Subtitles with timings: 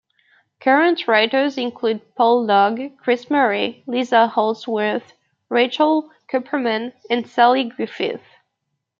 [0.59, 5.13] Current writers include Paul Logue, Chris Murray, Lisa Holdsworth,
[5.47, 8.23] Rachel Cuperman and Sally Griffiths.